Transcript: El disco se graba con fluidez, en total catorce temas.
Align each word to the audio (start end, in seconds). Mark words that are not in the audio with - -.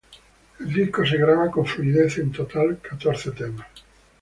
El 0.59 0.73
disco 0.73 1.05
se 1.05 1.15
graba 1.15 1.51
con 1.51 1.63
fluidez, 1.63 2.17
en 2.17 2.31
total 2.31 2.79
catorce 2.81 3.29
temas. 3.33 3.67